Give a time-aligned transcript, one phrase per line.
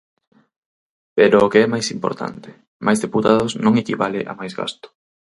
[1.17, 2.49] Pero o que é máis importante:
[2.85, 4.87] Máis deputados non equivale a máis gasto.